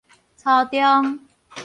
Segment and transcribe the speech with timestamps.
[0.37, 1.27] 初中